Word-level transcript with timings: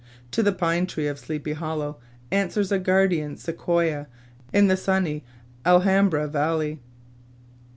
To 0.31 0.41
the 0.41 0.51
pine 0.51 0.87
tree 0.87 1.05
of 1.05 1.19
Sleepy 1.19 1.53
Hollow 1.53 1.99
answers 2.31 2.71
a 2.71 2.79
guardian 2.79 3.37
sequoia 3.37 4.07
in 4.51 4.65
the 4.65 4.75
sunny 4.75 5.23
Alhambra 5.63 6.27
Valley. 6.27 6.79